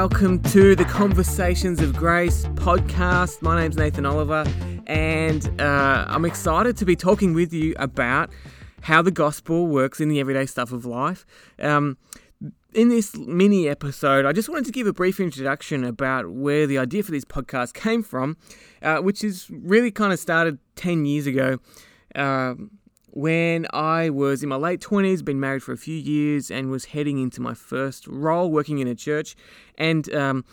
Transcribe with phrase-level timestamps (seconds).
[0.00, 3.40] welcome to the Conversations of Grace podcast.
[3.40, 4.44] My name's Nathan Oliver,
[4.86, 8.28] and uh, I'm excited to be talking with you about
[8.82, 11.24] how the gospel works in the everyday stuff of life.
[11.58, 11.96] Um,
[12.74, 16.76] in this mini episode, I just wanted to give a brief introduction about where the
[16.76, 18.36] idea for this podcast came from,
[18.82, 21.56] uh, which is really kind of started 10 years ago.
[22.14, 22.52] Uh,
[23.16, 26.84] when I was in my late 20s, been married for a few years, and was
[26.84, 29.34] heading into my first role working in a church.
[29.78, 30.44] And um,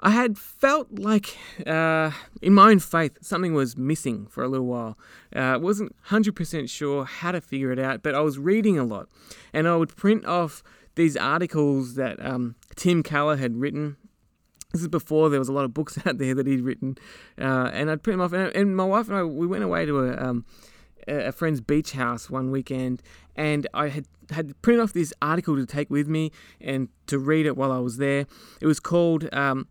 [0.00, 2.10] I had felt like, uh,
[2.42, 4.98] in my own faith, something was missing for a little while.
[5.32, 8.84] I uh, wasn't 100% sure how to figure it out, but I was reading a
[8.84, 9.08] lot.
[9.52, 10.64] And I would print off
[10.96, 13.98] these articles that um, Tim Keller had written
[14.72, 16.98] this is before there was a lot of books out there that he'd written,
[17.40, 18.32] uh, and I'd print them off.
[18.32, 20.44] And, and, my wife and I, we went away to a um,
[21.08, 23.02] a friend's beach house one weekend,
[23.36, 26.30] and I had had printed off this article to take with me
[26.60, 28.26] and to read it while I was there.
[28.60, 29.66] It was called um,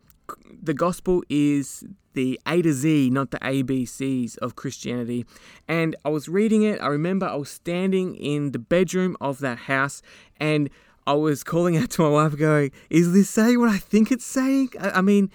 [0.62, 5.26] "The Gospel is the A to Z, not the ABCs of Christianity."
[5.68, 6.82] And I was reading it.
[6.82, 10.02] I remember I was standing in the bedroom of that house,
[10.38, 10.70] and
[11.06, 14.26] I was calling out to my wife, going, "Is this saying what I think it's
[14.26, 15.32] saying?" I, I mean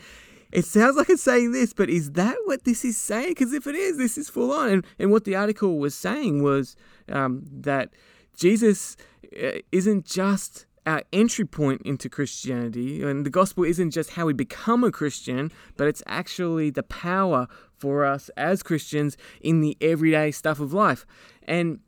[0.53, 3.31] it sounds like it's saying this, but is that what this is saying?
[3.31, 4.71] Because if it is, this is full on.
[4.71, 6.77] And, and what the article was saying was
[7.09, 7.91] um, that
[8.37, 8.97] Jesus
[9.43, 14.33] uh, isn't just our entry point into Christianity, and the gospel isn't just how we
[14.33, 20.31] become a Christian, but it's actually the power for us as Christians in the everyday
[20.31, 21.05] stuff of life.
[21.47, 21.81] And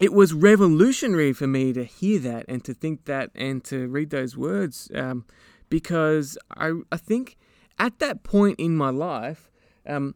[0.00, 4.10] it was revolutionary for me to hear that and to think that and to read
[4.10, 4.90] those words.
[4.94, 5.24] Um,
[5.68, 7.36] because I, I think
[7.78, 9.50] at that point in my life,
[9.86, 10.14] um,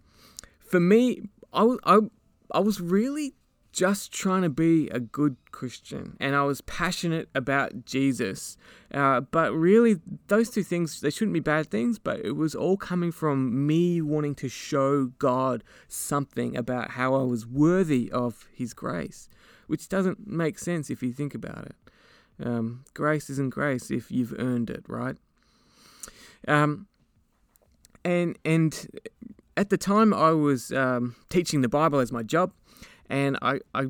[0.58, 1.98] for me, I, I,
[2.52, 3.34] I was really
[3.72, 8.56] just trying to be a good Christian and I was passionate about Jesus.
[8.92, 12.76] Uh, but really, those two things, they shouldn't be bad things, but it was all
[12.76, 18.74] coming from me wanting to show God something about how I was worthy of His
[18.74, 19.28] grace,
[19.68, 21.76] which doesn't make sense if you think about it.
[22.44, 25.16] Um, grace isn't grace if you've earned it, right?
[26.48, 26.86] Um,
[28.04, 28.86] and and
[29.56, 32.52] at the time I was um, teaching the Bible as my job,
[33.08, 33.88] and I I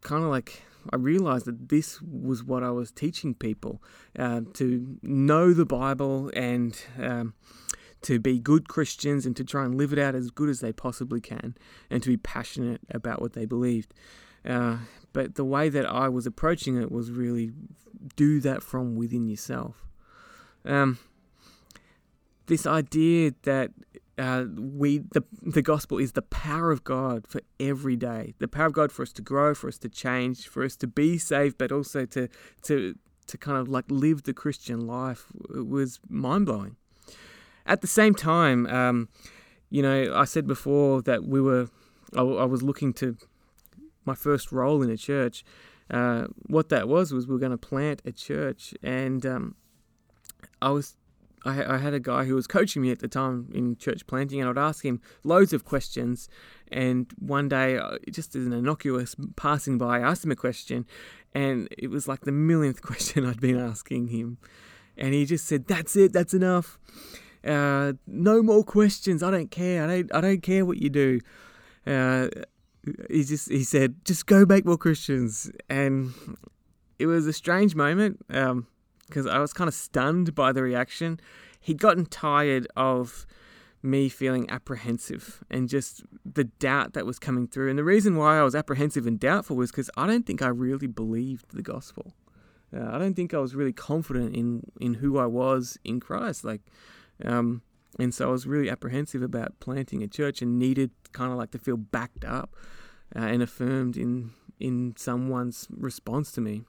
[0.00, 3.82] kind of like I realized that this was what I was teaching people
[4.18, 7.34] uh, to know the Bible and um,
[8.02, 10.72] to be good Christians and to try and live it out as good as they
[10.72, 11.56] possibly can
[11.90, 13.94] and to be passionate about what they believed.
[14.44, 14.78] Uh,
[15.12, 17.52] but the way that I was approaching it was really
[18.16, 19.86] do that from within yourself.
[20.64, 20.98] Um,
[22.52, 23.70] this idea that
[24.18, 28.66] uh, we the the gospel is the power of God for every day, the power
[28.66, 31.56] of God for us to grow, for us to change, for us to be saved,
[31.56, 32.28] but also to
[32.64, 32.94] to
[33.26, 36.76] to kind of like live the Christian life it was mind blowing.
[37.64, 39.08] At the same time, um,
[39.70, 41.70] you know, I said before that we were
[42.14, 43.16] I, I was looking to
[44.04, 45.42] my first role in a church.
[45.90, 49.54] Uh, what that was was we were going to plant a church, and um,
[50.60, 50.96] I was
[51.44, 54.40] I, I had a guy who was coaching me at the time in church planting,
[54.40, 56.28] and I'd ask him loads of questions.
[56.70, 60.86] And one day, uh, just as an innocuous passing by, I asked him a question,
[61.34, 64.38] and it was like the millionth question I'd been asking him.
[64.96, 66.78] And he just said, That's it, that's enough.
[67.44, 69.22] Uh, no more questions.
[69.22, 69.82] I don't care.
[69.82, 70.14] I don't.
[70.14, 71.20] I don't care what you do.
[71.86, 72.28] Uh,
[73.10, 75.50] he just he said, just go make more Christians.
[75.68, 76.12] And
[76.98, 78.24] it was a strange moment.
[78.30, 78.66] Um,
[79.12, 81.20] because I was kind of stunned by the reaction.
[81.60, 83.26] He'd gotten tired of
[83.82, 87.68] me feeling apprehensive and just the doubt that was coming through.
[87.68, 90.48] And the reason why I was apprehensive and doubtful was because I don't think I
[90.48, 92.14] really believed the gospel.
[92.74, 96.42] Uh, I don't think I was really confident in in who I was in Christ.
[96.42, 96.62] Like,
[97.22, 97.60] um,
[97.98, 101.50] and so I was really apprehensive about planting a church and needed kind of like
[101.50, 102.56] to feel backed up
[103.14, 106.62] uh, and affirmed in in someone's response to me.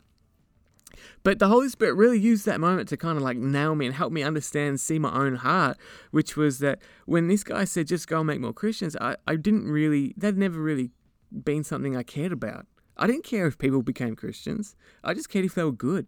[1.24, 3.96] But the Holy Spirit really used that moment to kind of like nail me and
[3.96, 5.78] help me understand, see my own heart,
[6.12, 9.36] which was that when this guy said, just go and make more Christians, I, I
[9.36, 10.92] didn't really, that never really
[11.32, 12.68] been something I cared about.
[12.98, 16.08] I didn't care if people became Christians, I just cared if they were good.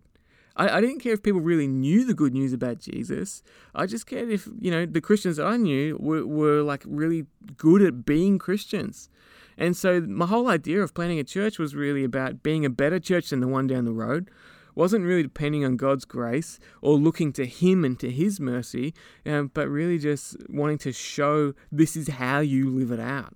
[0.56, 3.44] I, I didn't care if people really knew the good news about Jesus.
[3.74, 7.26] I just cared if, you know, the Christians I knew were, were like really
[7.58, 9.10] good at being Christians.
[9.58, 13.00] And so my whole idea of planning a church was really about being a better
[13.00, 14.30] church than the one down the road,
[14.76, 18.94] wasn't really depending on God's grace or looking to Him and to His mercy,
[19.26, 23.36] um, but really just wanting to show this is how you live it out.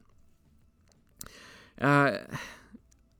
[1.81, 2.18] Uh,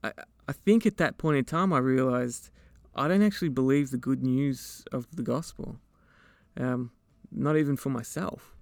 [0.04, 0.12] I,
[0.46, 2.50] I think at that point in time, I realized
[2.94, 5.80] I don't actually believe the good news of the gospel.
[6.56, 6.90] um,
[7.30, 8.54] not even for myself.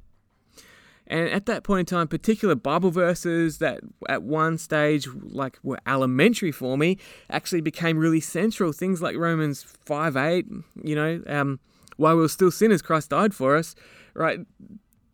[1.09, 5.81] And at that point in time, particular Bible verses that at one stage like were
[5.87, 6.99] elementary for me
[7.31, 8.73] actually became really central.
[8.73, 10.47] Things like Romans 5 8,
[10.85, 11.61] you know, um,
[11.97, 13.75] while we were still sinners, Christ died for us,
[14.15, 14.41] right?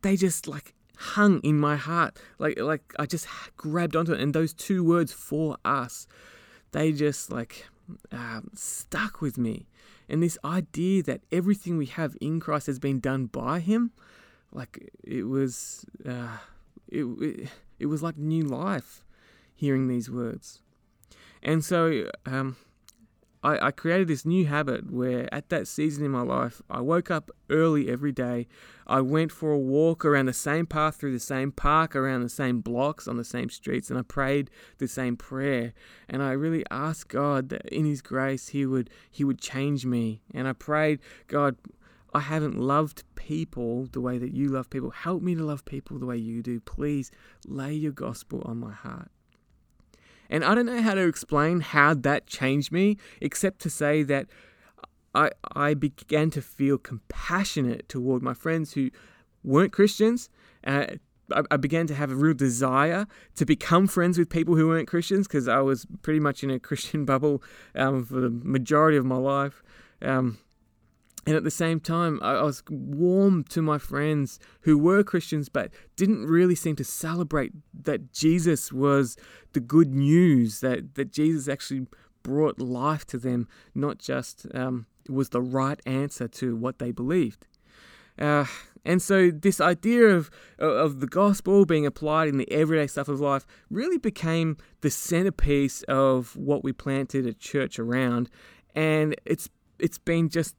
[0.03, 2.19] They just like hung in my heart.
[2.39, 4.21] Like like I just grabbed onto it.
[4.21, 6.09] And those two words for us,
[6.73, 7.67] they just like
[8.11, 9.69] uh, stuck with me.
[10.09, 13.93] And this idea that everything we have in Christ has been done by Him
[14.55, 16.39] like it was uh,
[16.89, 17.49] it, it,
[17.81, 19.05] it was like new life
[19.55, 20.61] hearing these words.
[21.43, 22.57] And so um,
[23.45, 27.11] I, I created this new habit where at that season in my life i woke
[27.11, 28.47] up early every day.
[28.87, 32.29] I went for a walk around the same path through the same park around the
[32.29, 35.75] same blocks on the same streets and i prayed the same prayer.
[36.09, 40.23] And i really asked god that in his grace he would he would change me.
[40.33, 41.57] And i prayed god
[42.15, 44.91] I haven't loved people the way that you love people.
[44.91, 46.61] Help me to love people the way you do.
[46.61, 47.11] Please
[47.47, 49.11] lay your gospel on my heart.
[50.31, 54.27] And I don't know how to explain how that changed me, except to say that
[55.15, 58.91] I, I began to feel compassionate toward my friends who
[59.43, 60.31] weren't Christians.
[60.65, 60.87] Uh,
[61.33, 63.07] I, I began to have a real desire
[63.37, 66.59] to become friends with people who weren't Christians because I was pretty much in a
[66.69, 67.43] Christian bubble
[67.75, 69.63] um, for the majority of my life.
[70.01, 70.39] Um,
[71.27, 75.71] and at the same time, I, was warm to my friends who were Christians but
[75.97, 79.17] didn't really seem to celebrate that Jesus was
[79.53, 81.87] the good news, that, that Jesus actually
[82.23, 87.47] brought life to them, not just um, was the right answer to what they believed.
[88.19, 88.45] Uh,
[88.85, 93.19] and so this idea of of the gospel being applied in the everyday stuff of
[93.19, 98.31] life really became the centerpiece of what we planted a church around,
[98.75, 99.49] and it's
[99.79, 100.55] it's been just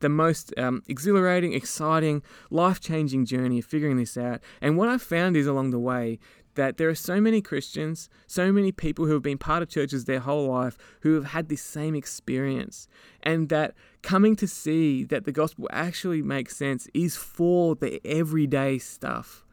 [0.00, 4.40] the most um, exhilarating, exciting, life changing journey of figuring this out.
[4.60, 6.18] And what I've found is along the way
[6.54, 10.04] that there are so many Christians, so many people who have been part of churches
[10.04, 12.88] their whole life who have had this same experience.
[13.22, 18.78] And that coming to see that the gospel actually makes sense is for the everyday
[18.78, 19.44] stuff.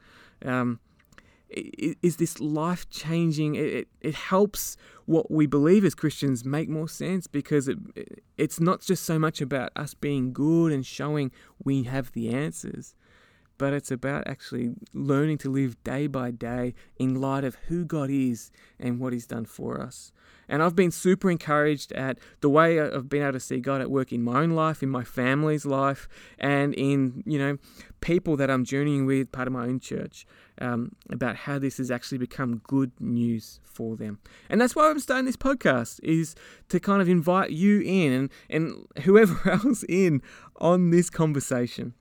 [0.43, 0.79] Um,
[1.49, 3.55] is this life changing?
[3.55, 7.77] It, it helps what we believe as Christians make more sense because it
[8.37, 11.31] it's not just so much about us being good and showing
[11.63, 12.95] we have the answers,
[13.59, 18.09] but it's about actually learning to live day by day in light of who God
[18.09, 20.11] is and what He's done for us.
[20.47, 23.91] And I've been super encouraged at the way I've been able to see God at
[23.91, 26.07] work in my own life, in my family's life,
[26.39, 27.57] and in, you know,
[27.99, 30.25] people that I'm journeying with, part of my own church,
[30.59, 34.19] um, about how this has actually become good news for them.
[34.49, 36.33] And that's why I'm starting this podcast, is
[36.69, 40.21] to kind of invite you in and, and whoever else in
[40.55, 41.93] on this conversation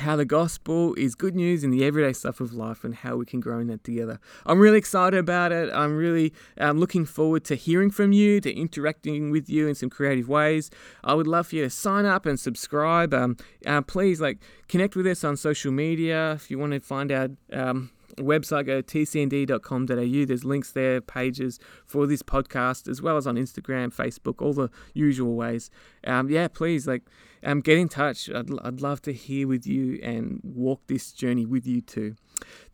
[0.00, 3.24] how the gospel is good news in the everyday stuff of life and how we
[3.24, 4.18] can grow in that together.
[4.44, 5.72] I'm really excited about it.
[5.72, 9.90] I'm really um, looking forward to hearing from you, to interacting with you in some
[9.90, 10.70] creative ways.
[11.04, 13.14] I would love for you to sign up and subscribe.
[13.14, 13.36] Um,
[13.66, 14.38] uh, please, like,
[14.68, 17.30] connect with us on social media if you want to find out.
[17.52, 23.36] Um, website go tcnd.com.au there's links there pages for this podcast as well as on
[23.36, 25.70] instagram facebook all the usual ways.
[26.06, 27.02] Um, yeah please like
[27.42, 28.30] um, get in touch.
[28.30, 32.16] I'd, I'd love to hear with you and walk this journey with you too.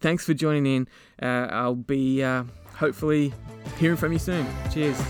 [0.01, 0.89] Thanks for joining in.
[1.21, 2.45] Uh, i'll be uh,
[2.77, 3.33] hopefully
[3.79, 4.47] hearing from you soon.
[4.73, 5.01] Cheers